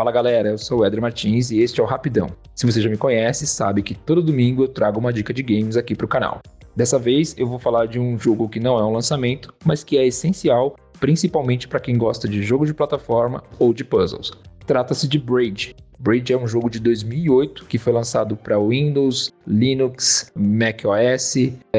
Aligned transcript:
Fala 0.00 0.12
galera, 0.12 0.48
eu 0.48 0.56
sou 0.56 0.78
o 0.78 0.86
Edro 0.86 1.02
Martins 1.02 1.50
e 1.50 1.60
este 1.60 1.78
é 1.78 1.84
o 1.84 1.86
Rapidão. 1.86 2.30
Se 2.54 2.64
você 2.64 2.80
já 2.80 2.88
me 2.88 2.96
conhece, 2.96 3.46
sabe 3.46 3.82
que 3.82 3.94
todo 3.94 4.22
domingo 4.22 4.62
eu 4.64 4.68
trago 4.68 4.98
uma 4.98 5.12
dica 5.12 5.30
de 5.30 5.42
games 5.42 5.76
aqui 5.76 5.94
para 5.94 6.06
o 6.06 6.08
canal. 6.08 6.40
Dessa 6.74 6.98
vez 6.98 7.34
eu 7.36 7.46
vou 7.46 7.58
falar 7.58 7.84
de 7.84 8.00
um 8.00 8.18
jogo 8.18 8.48
que 8.48 8.58
não 8.58 8.78
é 8.78 8.82
um 8.82 8.92
lançamento, 8.92 9.52
mas 9.62 9.84
que 9.84 9.98
é 9.98 10.06
essencial, 10.06 10.74
principalmente 10.98 11.68
para 11.68 11.78
quem 11.78 11.98
gosta 11.98 12.26
de 12.26 12.42
jogo 12.42 12.64
de 12.64 12.72
plataforma 12.72 13.44
ou 13.58 13.74
de 13.74 13.84
puzzles. 13.84 14.32
Trata-se 14.66 15.06
de 15.06 15.18
Braid, 15.18 15.76
Braid 16.02 16.32
é 16.32 16.38
um 16.38 16.46
jogo 16.46 16.70
de 16.70 16.80
2008 16.80 17.66
que 17.66 17.76
foi 17.76 17.92
lançado 17.92 18.34
para 18.34 18.58
Windows, 18.58 19.30
Linux, 19.46 20.32
macOS, 20.34 21.34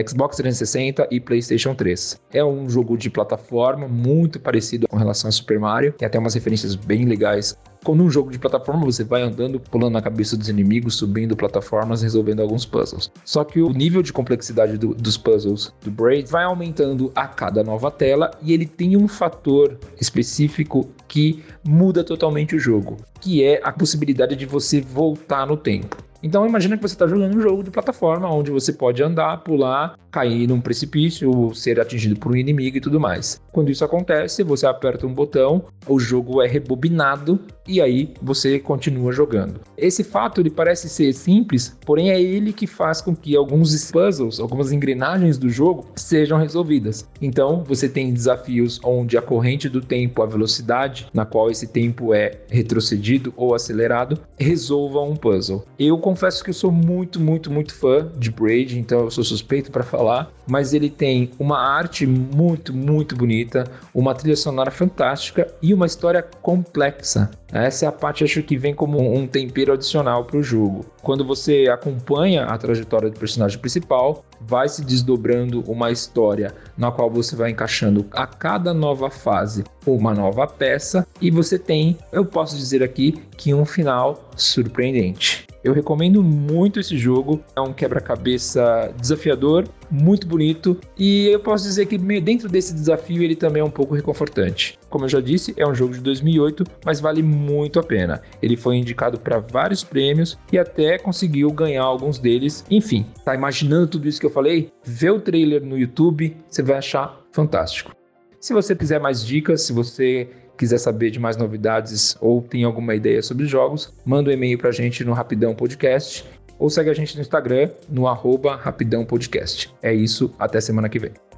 Xbox 0.07 0.38
360 0.38 1.07
e 1.09 1.19
PlayStation 1.19 1.73
3. 1.73 2.21
É 2.31 2.45
um 2.45 2.69
jogo 2.69 2.95
de 2.95 3.09
plataforma 3.09 3.88
muito 3.88 4.39
parecido 4.39 4.88
com 4.88 4.95
relação 4.95 5.27
a 5.27 5.31
Super 5.31 5.59
Mario, 5.59 5.93
tem 5.93 6.05
até 6.05 6.19
umas 6.19 6.35
referências 6.35 6.75
bem 6.75 7.05
legais 7.05 7.57
quando 7.84 8.03
um 8.03 8.09
jogo 8.09 8.31
de 8.31 8.40
plataforma 8.40 8.85
você 8.85 9.03
vai 9.03 9.21
andando, 9.21 9.59
pulando 9.59 9.94
na 9.94 10.02
cabeça 10.02 10.38
dos 10.38 10.49
inimigos, 10.49 10.95
subindo 10.95 11.35
plataformas, 11.35 12.02
resolvendo 12.02 12.41
alguns 12.41 12.66
puzzles. 12.66 13.12
Só 13.26 13.44
que 13.44 13.62
o 13.62 13.70
nível 13.70 14.02
de 14.02 14.13
complexidade 14.13 14.77
do, 14.77 14.94
dos 14.94 15.17
puzzles 15.17 15.73
do 15.84 15.91
Braid 15.91 16.30
vai 16.30 16.44
aumentando 16.44 17.12
a 17.16 17.27
cada 17.27 17.63
nova 17.63 17.90
tela 17.90 18.31
e 18.41 18.54
ele 18.54 18.66
tem 18.66 18.95
um 18.95 19.07
fator 19.07 19.77
específico 19.99 20.90
que 21.07 21.44
muda 21.63 22.04
totalmente 22.04 22.55
o 22.55 22.59
jogo, 22.59 22.98
que 23.20 23.44
é 23.44 23.59
a 23.63 23.71
possibilidade 23.71 24.35
de 24.35 24.45
você 24.45 24.82
voltar 24.82 25.45
no 25.48 25.57
tempo. 25.57 26.10
Então 26.23 26.48
imagina 26.48 26.75
que 26.75 26.81
você 26.81 26.93
está 26.95 27.07
jogando 27.07 27.35
um 27.35 27.41
jogo 27.41 27.63
de 27.63 27.71
plataforma 27.71 28.32
onde 28.32 28.51
você 28.51 28.71
pode 28.71 29.01
andar, 29.01 29.37
pular, 29.43 29.98
cair 30.12 30.48
num 30.48 30.62
precipício, 30.62 31.54
ser 31.55 31.79
atingido 31.79 32.20
por 32.20 32.34
um 32.34 32.35
inimigo 32.35 32.77
e 32.77 32.82
tudo 32.82 32.99
mais. 32.99 33.41
Quando 33.51 33.71
isso 33.71 33.84
acontece, 33.84 34.43
você 34.43 34.65
aperta 34.68 35.07
um 35.07 35.13
botão, 35.13 35.63
o 35.87 35.99
jogo 35.99 36.41
é 36.41 36.48
rebobinado 36.48 37.40
e 37.68 37.82
aí 37.82 38.13
você 38.21 38.60
continua 38.60 39.12
jogando. 39.12 39.62
Esse 39.77 40.04
fato 40.04 40.41
ele 40.41 40.49
parece 40.49 40.90
ser 40.90 41.13
simples, 41.13 41.77
porém 41.85 42.12
é 42.12 42.21
ele 42.21 42.51
que 42.51 42.67
faz 42.67 43.01
com 43.01 43.15
que 43.15 43.35
alguns 43.35 43.91
puzzles, 43.91 44.40
algumas 44.40 44.71
engrenagens 44.71 45.38
do 45.38 45.49
jogo 45.49 45.85
sejam 45.95 46.38
resolvidas. 46.38 47.07
Então 47.21 47.63
você 47.63 47.88
tem 47.88 48.13
desafios 48.13 48.79
onde 48.84 49.17
a 49.17 49.21
corrente 49.21 49.70
do 49.70 49.82
tempo, 49.82 50.21
a 50.21 50.26
velocidade 50.26 51.07
na 51.13 51.26
qual 51.26 51.49
esse 51.49 51.67
tempo 51.67 52.13
é 52.13 52.32
retrocedido 52.49 53.34
ou 53.38 53.55
acelerado, 53.55 54.20
resolva 54.38 55.01
um 55.01 55.15
puzzle. 55.15 55.63
Eu 55.79 55.98
confesso 56.12 56.43
que 56.43 56.49
eu 56.49 56.54
sou 56.54 56.73
muito, 56.73 57.21
muito, 57.21 57.49
muito 57.49 57.73
fã 57.73 58.12
de 58.17 58.29
Braid, 58.29 58.77
então 58.77 58.99
eu 58.99 59.12
sou 59.12 59.23
suspeito 59.23 59.71
para 59.71 59.81
falar, 59.81 60.29
mas 60.45 60.73
ele 60.73 60.90
tem 60.90 61.31
uma 61.40 61.57
arte 61.57 62.05
muito, 62.05 62.73
muito 62.73 63.15
bonita, 63.15 63.63
uma 63.93 64.13
trilha 64.13 64.35
sonora 64.35 64.69
fantástica 64.69 65.47
e 65.62 65.73
uma 65.73 65.85
história 65.85 66.22
complexa. 66.41 67.31
Essa 67.53 67.85
é 67.85 67.88
a 67.88 67.91
parte 67.94 68.25
acho 68.25 68.44
que 68.44 68.57
vem 68.57 68.73
como 68.73 69.00
um 69.00 69.25
tempero 69.25 69.72
adicional 69.72 70.25
para 70.25 70.38
o 70.38 70.44
jogo. 70.44 70.85
Quando 71.01 71.23
você 71.23 71.69
acompanha 71.72 72.44
a 72.44 72.57
trajetória 72.57 73.09
do 73.09 73.17
personagem 73.17 73.57
principal, 73.59 74.25
vai 74.41 74.67
se 74.67 74.84
desdobrando 74.84 75.62
uma 75.62 75.91
história 75.91 76.53
na 76.78 76.91
qual 76.91 77.09
você 77.09 77.38
vai 77.38 77.51
encaixando 77.51 78.06
a 78.12 78.28
cada 78.28 78.73
nova 78.73 79.09
fase 79.09 79.63
uma 79.85 80.13
nova 80.13 80.45
peça 80.45 81.07
e 81.19 81.31
você 81.31 81.57
tem, 81.57 81.97
eu 82.12 82.25
posso 82.25 82.56
dizer 82.56 82.84
aqui, 82.84 83.19
que 83.35 83.53
um 83.53 83.66
final 83.66 84.29
surpreendente. 84.35 85.41
Eu 85.63 85.73
recomendo 85.73 86.23
muito 86.23 86.79
esse 86.79 86.97
jogo. 86.97 87.41
É 87.56 87.62
um 87.62 87.73
quebra-cabeça 87.73 88.94
desafiador, 89.00 89.67
muito 89.90 90.25
bonito 90.28 90.79
e 90.97 91.28
eu 91.28 91.40
posso 91.40 91.63
dizer 91.63 91.85
que 91.85 91.97
dentro 91.97 92.49
desse 92.49 92.73
desafio 92.73 93.22
ele 93.22 93.35
também 93.35 93.61
é 93.61 93.63
um 93.66 93.69
pouco 93.69 93.94
reconfortante. 93.94 94.79
Como 94.89 95.05
eu 95.05 95.09
já 95.09 95.22
disse, 95.22 95.53
é 95.57 95.67
um 95.67 95.75
jogo 95.75 95.94
de 95.94 95.99
2008, 95.99 96.63
mas 96.85 96.99
vale 96.99 97.22
muito 97.22 97.79
a 97.79 97.83
pena. 97.83 98.22
Ele 98.41 98.57
foi 98.57 98.77
indicado 98.77 99.19
para 99.19 99.39
vários 99.39 99.83
prêmios 99.83 100.38
e 100.51 100.57
até 100.57 100.97
conseguiu 100.97 101.51
ganhar 101.51 101.83
alguns 101.83 102.17
deles. 102.17 102.66
Enfim, 102.69 103.05
tá 103.23 103.35
imaginando 103.35 103.88
tudo 103.88 104.07
isso 104.07 104.19
que 104.19 104.25
eu 104.25 104.31
falei? 104.31 104.72
Vê 104.83 105.09
o 105.09 105.19
trailer 105.19 105.63
no 105.63 105.78
YouTube, 105.78 106.35
você 106.49 106.63
vai 106.63 106.78
achar 106.78 107.22
fantástico. 107.31 107.95
Se 108.39 108.53
você 108.53 108.75
quiser 108.75 108.99
mais 108.99 109.23
dicas, 109.23 109.61
se 109.61 109.72
você 109.72 110.28
quiser 110.57 110.78
saber 110.78 111.12
de 111.12 111.19
mais 111.19 111.38
novidades 111.38 112.17
ou 112.19 112.41
tem 112.41 112.63
alguma 112.63 112.95
ideia 112.95 113.22
sobre 113.22 113.45
jogos, 113.45 113.94
manda 114.06 114.29
um 114.29 114.34
e-mail 114.34 114.57
para 114.57 114.69
a 114.69 114.73
gente 114.73 115.03
no 115.03 115.13
Rapidão 115.13 115.56
Podcast 115.56 116.25
ou 116.59 116.69
segue 116.69 116.89
a 116.89 116.94
gente 116.94 117.16
no 117.16 117.22
Instagram 117.22 117.69
no 117.89 118.07
arroba 118.07 118.56
Rapidão 118.56 119.03
Podcast. 119.03 119.73
É 119.81 119.94
isso, 119.94 120.34
até 120.38 120.61
semana 120.61 120.88
que 120.88 121.00
vem. 121.00 121.30